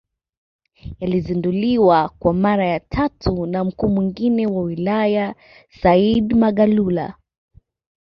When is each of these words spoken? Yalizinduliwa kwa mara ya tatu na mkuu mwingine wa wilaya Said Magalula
Yalizinduliwa 0.99 2.09
kwa 2.09 2.33
mara 2.33 2.65
ya 2.67 2.79
tatu 2.79 3.45
na 3.45 3.63
mkuu 3.63 3.87
mwingine 3.89 4.47
wa 4.47 4.61
wilaya 4.63 5.35
Said 5.81 6.33
Magalula 6.33 7.17